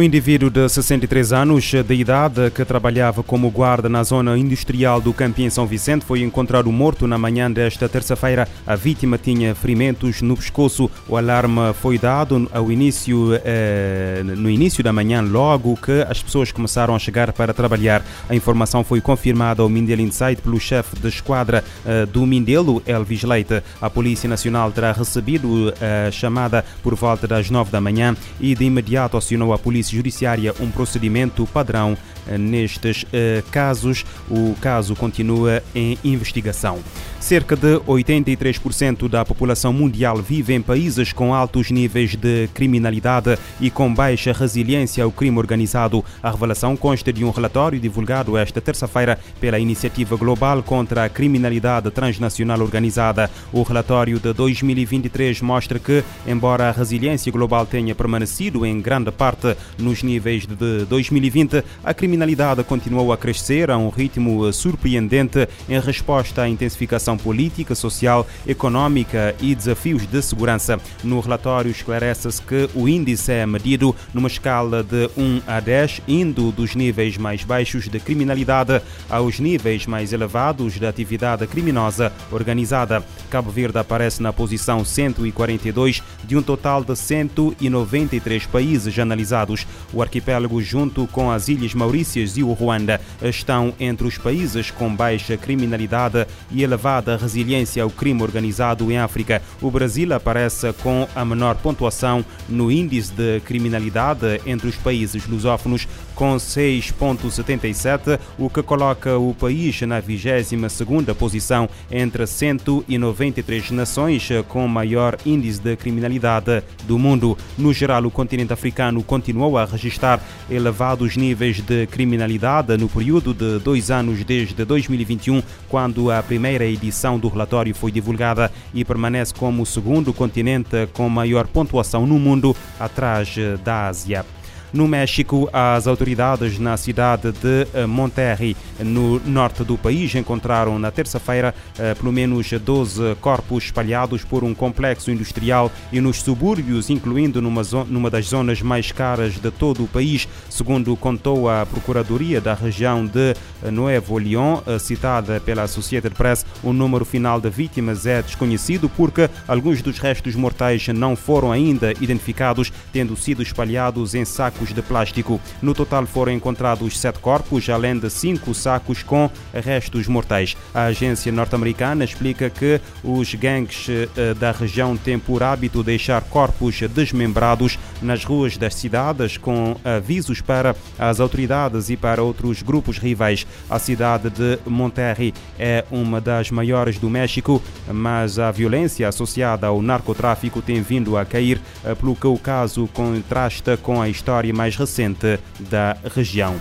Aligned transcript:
O 0.00 0.02
indivíduo 0.02 0.48
de 0.48 0.66
63 0.66 1.30
anos 1.30 1.72
de 1.72 1.94
idade 1.94 2.50
que 2.52 2.64
trabalhava 2.64 3.22
como 3.22 3.50
guarda 3.50 3.86
na 3.86 4.02
zona 4.02 4.38
industrial 4.38 4.98
do 4.98 5.12
Campim 5.12 5.50
São 5.50 5.66
Vicente 5.66 6.06
foi 6.06 6.22
encontrado 6.22 6.72
morto 6.72 7.06
na 7.06 7.18
manhã 7.18 7.52
desta 7.52 7.86
terça-feira. 7.86 8.48
A 8.66 8.74
vítima 8.74 9.18
tinha 9.18 9.54
ferimentos 9.54 10.22
no 10.22 10.38
pescoço. 10.38 10.90
O 11.06 11.18
alarme 11.18 11.74
foi 11.74 11.98
dado 11.98 12.48
ao 12.50 12.72
início, 12.72 13.38
eh, 13.44 14.22
no 14.24 14.48
início 14.48 14.82
da 14.82 14.90
manhã, 14.90 15.20
logo 15.20 15.76
que 15.76 16.00
as 16.08 16.22
pessoas 16.22 16.50
começaram 16.50 16.94
a 16.94 16.98
chegar 16.98 17.30
para 17.34 17.52
trabalhar. 17.52 18.02
A 18.26 18.34
informação 18.34 18.82
foi 18.82 19.02
confirmada 19.02 19.60
ao 19.60 19.68
Mindelo 19.68 20.00
Insight 20.00 20.40
pelo 20.40 20.58
chefe 20.58 20.98
de 20.98 21.08
esquadra 21.08 21.62
eh, 21.84 22.06
do 22.06 22.24
Mindelo, 22.24 22.82
Elvis 22.86 23.22
Leite. 23.22 23.62
A 23.78 23.90
Polícia 23.90 24.30
Nacional 24.30 24.72
terá 24.72 24.92
recebido 24.92 25.74
a 25.78 26.10
chamada 26.10 26.64
por 26.82 26.94
volta 26.94 27.28
das 27.28 27.50
9 27.50 27.70
da 27.70 27.82
manhã 27.82 28.16
e 28.40 28.54
de 28.54 28.64
imediato 28.64 29.18
acionou 29.18 29.52
a 29.52 29.58
Polícia 29.58 29.89
Judiciária 29.96 30.54
um 30.60 30.70
procedimento 30.70 31.46
padrão 31.46 31.96
eh, 32.26 32.38
nestes 32.38 33.04
eh, 33.12 33.42
casos. 33.50 34.04
O 34.30 34.54
caso 34.60 34.94
continua 34.94 35.62
em 35.74 35.98
investigação. 36.04 36.80
Cerca 37.20 37.54
de 37.54 37.76
83% 37.80 39.06
da 39.06 39.26
população 39.26 39.74
mundial 39.74 40.16
vive 40.16 40.54
em 40.54 40.62
países 40.62 41.12
com 41.12 41.34
altos 41.34 41.70
níveis 41.70 42.16
de 42.16 42.48
criminalidade 42.54 43.38
e 43.60 43.70
com 43.70 43.92
baixa 43.92 44.32
resiliência 44.32 45.04
ao 45.04 45.12
crime 45.12 45.36
organizado. 45.36 46.02
A 46.22 46.30
revelação 46.30 46.74
consta 46.76 47.12
de 47.12 47.22
um 47.22 47.30
relatório 47.30 47.78
divulgado 47.78 48.38
esta 48.38 48.60
terça-feira 48.60 49.18
pela 49.38 49.58
Iniciativa 49.58 50.16
Global 50.16 50.62
contra 50.62 51.04
a 51.04 51.08
Criminalidade 51.10 51.90
Transnacional 51.90 52.58
Organizada. 52.62 53.30
O 53.52 53.62
relatório 53.62 54.18
de 54.18 54.32
2023 54.32 55.42
mostra 55.42 55.78
que, 55.78 56.02
embora 56.26 56.70
a 56.70 56.72
resiliência 56.72 57.30
global 57.30 57.66
tenha 57.66 57.94
permanecido 57.94 58.64
em 58.64 58.80
grande 58.80 59.12
parte 59.12 59.54
nos 59.78 60.02
níveis 60.02 60.46
de 60.46 60.86
2020, 60.86 61.62
a 61.84 61.92
criminalidade 61.92 62.64
continuou 62.64 63.12
a 63.12 63.18
crescer 63.18 63.70
a 63.70 63.76
um 63.76 63.90
ritmo 63.90 64.50
surpreendente 64.54 65.46
em 65.68 65.78
resposta 65.78 66.42
à 66.42 66.48
intensificação 66.48 67.09
política, 67.16 67.74
social, 67.74 68.26
económica 68.46 69.34
e 69.40 69.54
desafios 69.54 70.06
de 70.06 70.22
segurança. 70.22 70.80
No 71.02 71.20
relatório 71.20 71.70
esclarece-se 71.70 72.42
que 72.42 72.68
o 72.74 72.88
índice 72.88 73.32
é 73.32 73.46
medido 73.46 73.94
numa 74.12 74.28
escala 74.28 74.82
de 74.82 75.10
1 75.16 75.42
a 75.46 75.60
10, 75.60 76.02
indo 76.08 76.50
dos 76.52 76.74
níveis 76.74 77.16
mais 77.16 77.44
baixos 77.44 77.88
de 77.88 77.98
criminalidade 77.98 78.80
aos 79.08 79.38
níveis 79.38 79.86
mais 79.86 80.12
elevados 80.12 80.74
de 80.74 80.86
atividade 80.86 81.46
criminosa 81.46 82.12
organizada. 82.30 83.04
Cabo 83.30 83.50
Verde 83.50 83.78
aparece 83.78 84.22
na 84.22 84.32
posição 84.32 84.84
142 84.84 86.02
de 86.24 86.36
um 86.36 86.42
total 86.42 86.82
de 86.82 86.96
193 86.96 88.46
países 88.46 88.98
analisados. 88.98 89.66
O 89.92 90.02
arquipélago, 90.02 90.60
junto 90.60 91.06
com 91.06 91.30
as 91.30 91.48
Ilhas 91.48 91.74
Maurícias 91.74 92.36
e 92.36 92.42
o 92.42 92.52
Ruanda, 92.52 93.00
estão 93.22 93.72
entre 93.78 94.06
os 94.06 94.18
países 94.18 94.70
com 94.70 94.94
baixa 94.94 95.36
criminalidade 95.36 96.26
e 96.50 96.62
elevada 96.62 96.99
resiliência 97.00 97.82
ao 97.82 97.90
crime 97.90 98.22
organizado 98.22 98.90
em 98.90 98.98
África. 98.98 99.42
O 99.60 99.70
Brasil 99.70 100.12
aparece 100.14 100.72
com 100.82 101.08
a 101.14 101.24
menor 101.24 101.56
pontuação 101.56 102.24
no 102.48 102.70
índice 102.70 103.12
de 103.12 103.40
criminalidade 103.40 104.40
entre 104.46 104.68
os 104.68 104.76
países 104.76 105.26
lusófonos, 105.26 105.86
com 106.20 106.36
6,77, 106.36 108.20
o 108.38 108.50
que 108.50 108.62
coloca 108.62 109.16
o 109.16 109.32
país 109.32 109.80
na 109.80 110.02
22ª 110.02 111.14
posição 111.14 111.66
entre 111.90 112.26
193 112.26 113.70
nações 113.70 114.28
com 114.46 114.68
maior 114.68 115.16
índice 115.24 115.58
de 115.58 115.74
criminalidade 115.76 116.62
do 116.84 116.98
mundo. 116.98 117.38
No 117.56 117.72
geral, 117.72 118.04
o 118.04 118.10
continente 118.10 118.52
africano 118.52 119.02
continuou 119.02 119.56
a 119.56 119.64
registrar 119.64 120.20
elevados 120.50 121.16
níveis 121.16 121.62
de 121.62 121.86
criminalidade 121.86 122.76
no 122.76 122.86
período 122.86 123.32
de 123.32 123.58
dois 123.58 123.90
anos 123.90 124.22
desde 124.22 124.62
2021, 124.62 125.42
quando 125.70 126.10
a 126.10 126.22
primeira 126.22 126.66
edição 126.66 127.18
do 127.18 127.28
relatório 127.28 127.74
foi 127.74 127.90
divulgada 127.90 128.52
e 128.74 128.84
permanece 128.84 129.32
como 129.32 129.62
o 129.62 129.66
segundo 129.66 130.12
continente 130.12 130.86
com 130.92 131.08
maior 131.08 131.46
pontuação 131.46 132.06
no 132.06 132.18
mundo, 132.18 132.54
atrás 132.78 133.34
da 133.64 133.88
Ásia. 133.88 134.39
No 134.72 134.86
México, 134.86 135.50
as 135.52 135.88
autoridades 135.88 136.56
na 136.58 136.76
cidade 136.76 137.32
de 137.32 137.66
eh, 137.74 137.86
Monterrey, 137.86 138.56
no 138.78 139.18
norte 139.26 139.64
do 139.64 139.76
país, 139.76 140.14
encontraram 140.14 140.78
na 140.78 140.92
terça-feira 140.92 141.52
eh, 141.76 141.92
pelo 141.94 142.12
menos 142.12 142.52
12 142.52 143.16
corpos 143.20 143.64
espalhados 143.64 144.22
por 144.22 144.44
um 144.44 144.54
complexo 144.54 145.10
industrial 145.10 145.72
e 145.92 146.00
nos 146.00 146.22
subúrbios, 146.22 146.88
incluindo 146.88 147.42
numa, 147.42 147.62
numa 147.88 148.08
das 148.08 148.26
zonas 148.26 148.62
mais 148.62 148.92
caras 148.92 149.34
de 149.34 149.50
todo 149.50 149.82
o 149.82 149.88
país, 149.88 150.28
segundo 150.48 150.96
contou 150.96 151.50
a 151.50 151.66
Procuradoria 151.66 152.40
da 152.40 152.54
região 152.54 153.04
de 153.04 153.34
eh, 153.64 153.70
Nuevo 153.72 154.18
León, 154.18 154.62
citada 154.78 155.40
pela 155.40 155.62
Associated 155.62 156.14
Press. 156.14 156.46
O 156.62 156.72
número 156.72 157.04
final 157.04 157.40
de 157.40 157.50
vítimas 157.50 158.06
é 158.06 158.22
desconhecido 158.22 158.88
porque 158.88 159.28
alguns 159.48 159.82
dos 159.82 159.98
restos 159.98 160.36
mortais 160.36 160.86
não 160.88 161.16
foram 161.16 161.50
ainda 161.50 161.92
identificados, 162.00 162.72
tendo 162.92 163.16
sido 163.16 163.42
espalhados 163.42 164.14
em 164.14 164.24
sacos 164.24 164.59
sacos 164.60 164.74
de 164.74 164.82
plástico. 164.82 165.40
No 165.62 165.74
total 165.74 166.06
foram 166.06 166.32
encontrados 166.32 166.98
sete 166.98 167.18
corpos, 167.18 167.68
além 167.68 167.98
de 167.98 168.10
cinco 168.10 168.54
sacos 168.54 169.02
com 169.02 169.30
restos 169.52 170.06
mortais. 170.06 170.56
A 170.74 170.84
agência 170.84 171.32
norte-americana 171.32 172.04
explica 172.04 172.50
que 172.50 172.80
os 173.02 173.34
gangues 173.34 173.88
eh, 173.88 174.34
da 174.34 174.52
região 174.52 174.96
têm 174.96 175.18
por 175.18 175.42
hábito 175.42 175.82
deixar 175.82 176.22
corpos 176.22 176.80
desmembrados 176.94 177.78
nas 178.02 178.24
ruas 178.24 178.56
das 178.56 178.74
cidades 178.74 179.36
com 179.36 179.76
avisos 179.84 180.40
para 180.40 180.76
as 180.98 181.20
autoridades 181.20 181.88
e 181.88 181.96
para 181.96 182.22
outros 182.22 182.62
grupos 182.62 182.98
rivais. 182.98 183.46
A 183.68 183.78
cidade 183.78 184.30
de 184.30 184.58
Monterrey 184.66 185.32
é 185.58 185.84
uma 185.90 186.20
das 186.20 186.50
maiores 186.50 186.98
do 186.98 187.08
México, 187.08 187.62
mas 187.88 188.38
a 188.38 188.50
violência 188.50 189.08
associada 189.08 189.66
ao 189.66 189.80
narcotráfico 189.80 190.60
tem 190.60 190.82
vindo 190.82 191.16
a 191.16 191.24
cair, 191.24 191.60
eh, 191.84 191.94
pelo 191.94 192.14
que 192.14 192.26
o 192.26 192.36
caso 192.36 192.88
contrasta 192.92 193.76
com 193.76 194.02
a 194.02 194.08
história 194.08 194.49
mais 194.52 194.76
recente 194.76 195.38
da 195.58 195.96
região. 196.14 196.60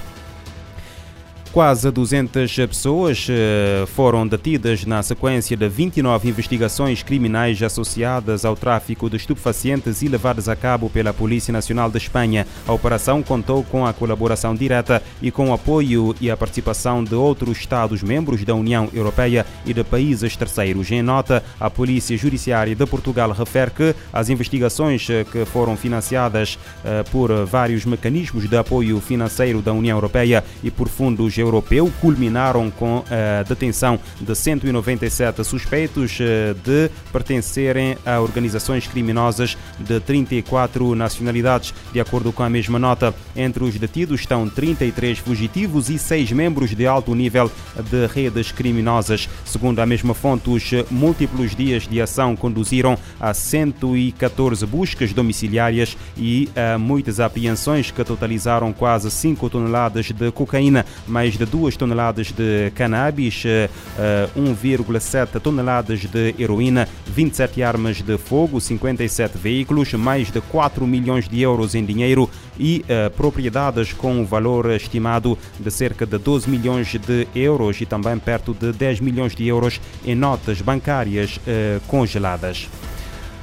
Quase 1.52 1.90
200 1.90 2.56
pessoas 2.68 3.26
eh, 3.28 3.84
foram 3.96 4.28
detidas 4.28 4.86
na 4.86 5.02
sequência 5.02 5.58
de 5.58 5.68
29 5.68 6.30
investigações 6.30 7.02
criminais 7.02 7.62
associadas 7.64 8.46
ao 8.46 8.56
tráfico 8.56 9.10
de 9.10 9.18
estupefacientes 9.18 10.04
e 10.04 10.08
levadas 10.08 10.48
a 10.48 10.56
cabo 10.56 10.92
pela 10.92 11.12
Polícia 11.12 11.52
Nacional 11.52 11.90
de 11.90 11.98
Espanha. 11.98 12.46
A 12.68 12.72
operação 12.72 13.24
contou 13.24 13.64
com 13.64 13.84
a 13.84 13.92
colaboração 13.92 14.54
direta 14.54 15.02
e 15.24 15.32
com 15.32 15.50
o 15.50 15.54
apoio 15.54 16.16
e 16.22 16.30
a 16.30 16.38
participação 16.38 17.04
de 17.04 17.16
outros 17.16 17.58
Estados-membros 17.58 18.44
da 18.44 18.54
União 18.54 18.88
Europeia 18.94 19.44
e 19.66 19.74
de 19.74 19.84
países 19.84 20.36
terceiros. 20.36 20.92
Em 20.92 21.02
nota, 21.02 21.44
a 21.60 21.68
Polícia 21.68 22.16
Judiciária 22.16 22.76
de 22.76 22.86
Portugal 22.86 23.32
refere 23.32 23.72
que 23.72 23.96
as 24.14 24.30
investigações 24.30 25.10
eh, 25.10 25.24
que 25.24 25.46
foram 25.46 25.76
financiadas 25.76 26.60
eh, 26.86 27.02
por 27.12 27.34
vários 27.48 27.86
mecanismos 27.86 28.48
de 28.48 28.56
apoio 28.56 29.02
financeiro 29.02 29.64
da 29.64 29.74
União 29.74 29.98
Europeia 29.98 30.44
e 30.64 30.70
por 30.70 30.88
fundos 30.88 31.39
europeu 31.40 31.92
culminaram 32.00 32.70
com 32.70 33.04
a 33.10 33.44
detenção 33.44 34.00
de 34.20 34.36
197 34.36 35.44
suspeitos 35.44 36.18
eh, 36.20 36.54
de 36.64 36.90
pertencerem 37.12 37.98
a 38.06 38.20
organizações 38.20 38.88
criminosas 38.88 39.58
de 39.80 40.00
34 40.00 40.96
nacionalidades. 40.96 41.74
De 41.92 42.00
acordo 42.00 42.32
com 42.32 42.44
a 42.44 42.50
mesma 42.50 42.78
nota, 42.78 43.14
entre 43.36 43.64
os 43.64 43.78
detidos 43.78 44.22
estão 44.22 44.50
33 44.50 45.20
fugitivos 45.20 45.90
e 45.90 45.98
6 45.98 46.32
membros 46.32 46.76
de 46.76 46.86
alto 46.86 47.14
nível 47.16 47.52
de 47.90 48.06
redes 48.08 48.52
criminosas. 48.52 49.30
Segundo 49.46 49.80
a 49.80 49.86
mesma 49.86 50.14
fonte, 50.14 50.50
os 50.50 50.72
múltiplos 50.92 51.56
dias 51.56 51.88
de 51.88 52.02
ação 52.02 52.36
conduziram 52.36 52.98
a 53.20 53.34
114 53.34 54.66
buscas 54.66 55.14
domiciliárias 55.14 55.98
e 56.18 56.50
a 56.56 56.78
muitas 56.78 57.20
apreensões 57.20 57.92
que 57.92 58.04
totalizaram 58.04 58.72
quase 58.74 59.10
5 59.10 59.50
toneladas 59.50 60.12
de 60.12 60.32
cocaína, 60.32 60.86
mais 61.08 61.29
mais 61.30 61.38
de 61.38 61.46
2 61.46 61.78
toneladas 61.78 62.32
de 62.32 62.72
cannabis, 62.74 63.44
1,7 64.36 65.36
eh, 65.36 65.40
toneladas 65.40 66.00
de 66.00 66.34
heroína, 66.40 66.88
27 67.06 67.62
armas 67.62 68.02
de 68.02 68.18
fogo, 68.18 68.60
57 68.60 69.38
veículos, 69.38 69.94
mais 69.94 70.32
de 70.32 70.42
4 70.42 70.88
milhões 70.88 71.30
de 71.30 71.40
euros 71.42 71.76
em 71.76 71.86
dinheiro 71.86 72.28
e 72.58 72.84
uh, 72.84 73.10
propriedades 73.12 73.94
com 73.94 74.26
valor 74.26 74.72
estimado 74.72 75.38
de 75.60 75.70
cerca 75.70 76.06
de 76.06 76.18
12 76.18 76.50
milhões 76.50 76.88
de 76.88 77.28
euros 77.36 77.80
e 77.80 77.86
também 77.86 78.18
perto 78.18 78.54
de 78.54 78.72
10 78.72 79.00
milhões 79.00 79.36
de 79.36 79.48
euros 79.48 79.80
em 80.04 80.16
notas 80.16 80.62
bancárias 80.62 81.40
congeladas. 81.88 82.68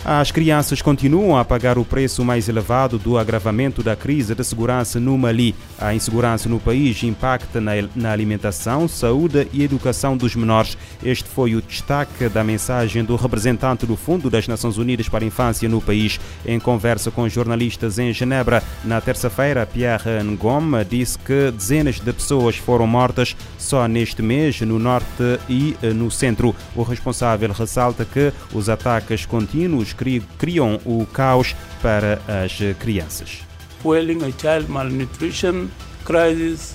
As 0.08 0.30
crianças 0.30 0.80
continuam 0.80 1.36
a 1.36 1.44
pagar 1.44 1.76
o 1.78 1.84
preço 1.84 2.24
mais 2.24 2.48
elevado 2.48 2.96
do 2.96 3.18
agravamento 3.18 3.82
da 3.82 3.96
crise 3.96 4.36
de 4.36 4.44
segurança 4.44 5.00
no 5.00 5.18
Mali. 5.18 5.52
A 5.80 5.92
insegurança 5.96 6.48
no 6.48 6.60
país 6.60 7.02
impacta 7.02 7.60
na 7.60 8.12
alimentação, 8.12 8.86
saúde 8.86 9.48
e 9.52 9.64
educação 9.64 10.16
dos 10.16 10.36
menores. 10.36 10.78
Este 11.02 11.28
foi 11.28 11.56
o 11.56 11.60
destaque 11.60 12.28
da 12.28 12.44
mensagem 12.44 13.02
do 13.04 13.16
representante 13.16 13.84
do 13.84 13.96
Fundo 13.96 14.30
das 14.30 14.46
Nações 14.46 14.78
Unidas 14.78 15.08
para 15.08 15.24
a 15.24 15.26
Infância 15.26 15.68
no 15.68 15.80
país. 15.80 16.20
Em 16.46 16.60
conversa 16.60 17.10
com 17.10 17.28
jornalistas 17.28 17.98
em 17.98 18.12
Genebra, 18.12 18.62
na 18.84 19.00
terça-feira, 19.00 19.66
Pierre 19.66 20.22
Ngom 20.22 20.84
disse 20.88 21.18
que 21.18 21.50
dezenas 21.50 21.98
de 21.98 22.12
pessoas 22.12 22.54
foram 22.54 22.86
mortas 22.86 23.34
só 23.58 23.88
neste 23.88 24.22
mês 24.22 24.60
no 24.60 24.78
norte 24.78 25.40
e 25.48 25.76
no 25.96 26.12
centro. 26.12 26.54
O 26.76 26.84
responsável 26.84 27.52
ressalta 27.52 28.04
que 28.04 28.32
os 28.54 28.68
ataques 28.68 29.26
contínuos 29.26 29.95
criam 30.38 30.80
o 30.84 31.06
caos 31.06 31.54
para 31.82 32.20
as 32.26 32.58
crianças. 32.78 33.44
Fueling 33.82 34.22
a 34.22 34.30
child 34.30 34.70
malnutrition 34.70 35.68
crisis 36.04 36.74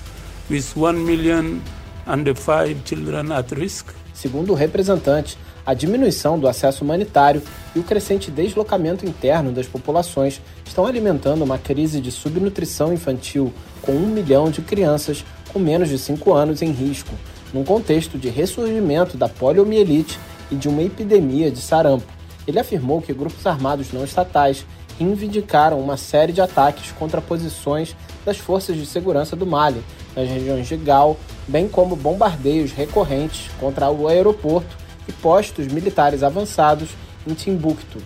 with 0.50 0.64
1 0.76 0.92
million 1.04 1.60
and 2.06 2.24
5 2.34 2.82
children 2.84 3.32
at 3.32 3.52
risk. 3.52 3.88
Segundo 4.12 4.52
o 4.52 4.54
representante, 4.54 5.36
a 5.64 5.74
diminuição 5.74 6.38
do 6.38 6.48
acesso 6.48 6.84
humanitário 6.84 7.42
e 7.74 7.78
o 7.78 7.82
crescente 7.82 8.30
deslocamento 8.30 9.06
interno 9.06 9.52
das 9.52 9.66
populações 9.66 10.40
estão 10.66 10.86
alimentando 10.86 11.44
uma 11.44 11.58
crise 11.58 12.00
de 12.00 12.10
subnutrição 12.10 12.92
infantil, 12.92 13.52
com 13.80 13.92
um 13.92 14.06
milhão 14.06 14.50
de 14.50 14.60
crianças 14.60 15.24
com 15.52 15.58
menos 15.58 15.88
de 15.88 15.98
5 15.98 16.32
anos 16.32 16.62
em 16.62 16.72
risco, 16.72 17.14
num 17.52 17.64
contexto 17.64 18.18
de 18.18 18.28
ressurgimento 18.28 19.16
da 19.16 19.28
poliomielite 19.28 20.18
e 20.50 20.56
de 20.56 20.68
uma 20.68 20.82
epidemia 20.82 21.50
de 21.50 21.60
sarampo. 21.60 22.06
Ele 22.46 22.58
afirmou 22.58 23.00
que 23.00 23.12
grupos 23.12 23.46
armados 23.46 23.92
não 23.92 24.04
estatais 24.04 24.64
reivindicaram 24.98 25.80
uma 25.80 25.96
série 25.96 26.32
de 26.32 26.40
ataques 26.40 26.92
contra 26.92 27.20
posições 27.20 27.96
das 28.24 28.36
forças 28.36 28.76
de 28.76 28.86
segurança 28.86 29.34
do 29.34 29.46
Mali, 29.46 29.82
nas 30.14 30.28
regiões 30.28 30.66
de 30.66 30.76
Gal, 30.76 31.16
bem 31.48 31.68
como 31.68 31.96
bombardeios 31.96 32.72
recorrentes 32.72 33.50
contra 33.58 33.90
o 33.90 34.08
aeroporto 34.08 34.76
e 35.08 35.12
postos 35.12 35.66
militares 35.66 36.22
avançados 36.22 36.90
em 37.26 37.34
Timbuktu. 37.34 37.98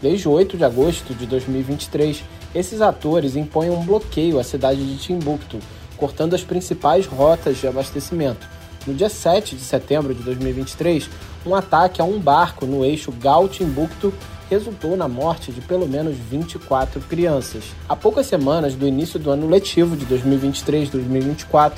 Desde 0.00 0.28
8 0.28 0.56
de 0.56 0.64
agosto 0.64 1.14
de 1.14 1.26
2023, 1.26 2.22
esses 2.54 2.80
atores 2.80 3.36
impõem 3.36 3.70
um 3.70 3.84
bloqueio 3.84 4.38
à 4.38 4.44
cidade 4.44 4.84
de 4.84 4.96
Timbuktu, 4.98 5.58
cortando 5.96 6.34
as 6.34 6.42
principais 6.42 7.06
rotas 7.06 7.58
de 7.58 7.66
abastecimento. 7.66 8.46
No 8.86 8.92
dia 8.92 9.08
7 9.08 9.56
de 9.56 9.62
setembro 9.62 10.14
de 10.14 10.22
2023, 10.22 11.08
um 11.46 11.54
ataque 11.54 12.02
a 12.02 12.04
um 12.04 12.20
barco 12.20 12.66
no 12.66 12.84
eixo 12.84 13.10
Gal-Timbuktu 13.12 14.12
resultou 14.50 14.94
na 14.94 15.08
morte 15.08 15.50
de 15.50 15.62
pelo 15.62 15.88
menos 15.88 16.14
24 16.16 17.00
crianças. 17.00 17.64
Há 17.88 17.96
poucas 17.96 18.26
semanas 18.26 18.74
do 18.74 18.86
início 18.86 19.18
do 19.18 19.30
ano 19.30 19.48
letivo 19.48 19.96
de 19.96 20.04
2023-2024, 20.04 21.76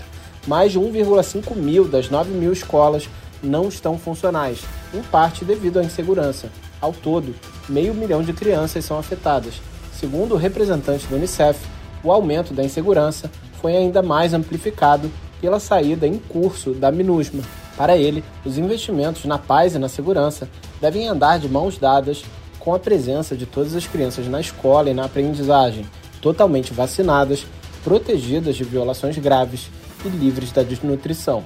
mais 0.48 0.72
de 0.72 0.80
1,5 0.80 1.54
mil 1.54 1.86
das 1.86 2.10
9 2.10 2.30
mil 2.32 2.52
escolas 2.52 3.08
não 3.40 3.68
estão 3.68 3.96
funcionais, 3.96 4.64
em 4.92 5.00
parte 5.02 5.44
devido 5.44 5.78
à 5.78 5.84
insegurança. 5.84 6.50
Ao 6.80 6.92
todo, 6.92 7.36
meio 7.68 7.94
milhão 7.94 8.20
de 8.20 8.32
crianças 8.32 8.84
são 8.84 8.98
afetadas. 8.98 9.54
Segundo 9.92 10.34
o 10.34 10.38
representante 10.38 11.06
do 11.06 11.14
Unicef, 11.14 11.60
o 12.02 12.10
aumento 12.10 12.52
da 12.52 12.64
insegurança 12.64 13.30
foi 13.60 13.76
ainda 13.76 14.02
mais 14.02 14.34
amplificado 14.34 15.08
pela 15.40 15.60
saída 15.60 16.06
em 16.06 16.18
curso 16.18 16.72
da 16.72 16.90
MINUSMA. 16.90 17.42
Para 17.76 17.96
ele, 17.96 18.24
os 18.44 18.56
investimentos 18.56 19.24
na 19.24 19.38
paz 19.38 19.74
e 19.74 19.78
na 19.78 19.88
segurança 19.88 20.48
devem 20.80 21.06
andar 21.06 21.38
de 21.38 21.48
mãos 21.48 21.78
dadas 21.78 22.24
com 22.58 22.74
a 22.74 22.78
presença 22.78 23.36
de 23.36 23.46
todas 23.46 23.74
as 23.74 23.86
crianças 23.86 24.26
na 24.26 24.40
escola 24.40 24.90
e 24.90 24.94
na 24.94 25.04
aprendizagem, 25.04 25.86
totalmente 26.20 26.72
vacinadas, 26.72 27.46
protegidas 27.84 28.56
de 28.56 28.64
violações 28.64 29.16
graves 29.18 29.70
e 30.04 30.08
livres 30.08 30.50
da 30.50 30.62
desnutrição. 30.62 31.44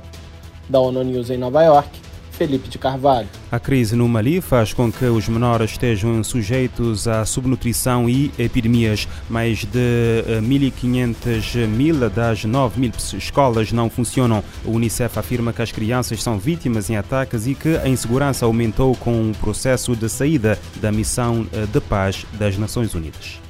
Da 0.69 0.81
ONU 0.81 1.02
News 1.02 1.28
em 1.28 1.37
Nova 1.37 1.62
York, 1.62 2.00
Felipe 2.40 2.70
de 2.70 2.78
Carvalho. 2.78 3.28
A 3.52 3.60
crise 3.60 3.94
no 3.94 4.08
Mali 4.08 4.40
faz 4.40 4.72
com 4.72 4.90
que 4.90 5.04
os 5.04 5.28
menores 5.28 5.72
estejam 5.72 6.25
sujeitos 6.25 7.06
à 7.06 7.26
subnutrição 7.26 8.08
e 8.08 8.32
epidemias. 8.38 9.06
Mais 9.28 9.58
de 9.58 10.25
1.500 10.40 11.16
eh, 11.54 11.66
mil 11.66 12.08
das 12.08 12.42
9 12.46 12.81
mil 12.81 12.92
escolas 13.12 13.72
não 13.72 13.90
funcionam. 13.90 14.42
O 14.64 14.70
Unicef 14.70 15.19
afirma 15.19 15.52
que 15.52 15.60
as 15.60 15.70
crianças 15.70 16.22
são 16.22 16.38
vítimas 16.38 16.88
em 16.88 16.96
ataques 16.96 17.46
e 17.46 17.54
que 17.54 17.76
a 17.76 17.87
insegurança 17.87 18.46
aumentou 18.46 18.96
com 18.96 19.31
o 19.31 19.37
processo 19.37 19.94
de 19.94 20.08
saída 20.08 20.58
da 20.81 20.90
missão 20.90 21.46
eh, 21.52 21.66
de 21.66 21.81
paz 21.82 22.25
das 22.38 22.56
Nações 22.56 22.94
Unidas. 22.94 23.50